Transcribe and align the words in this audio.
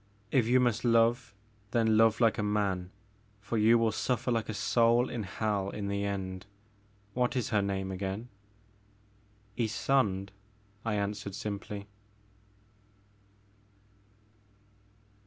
If 0.31 0.47
you 0.47 0.59
must 0.59 0.83
love, 0.83 1.35
then 1.69 1.95
love 1.95 2.19
like 2.19 2.39
a 2.39 2.41
man, 2.41 2.89
for 3.39 3.55
you 3.59 3.77
will 3.77 3.91
su£kr 3.91 4.33
like 4.33 4.49
a 4.49 4.53
soul 4.55 5.11
in 5.11 5.21
hell, 5.21 5.69
in 5.69 5.89
the 5.89 6.05
end. 6.05 6.47
What 7.13 7.35
is 7.35 7.49
her 7.49 7.61
name 7.61 7.91
again?" 7.91 8.27
'* 9.23 9.57
Ysonde, 9.59 10.29
I 10.83 10.95
answered 10.95 11.35
simply. 11.35 11.85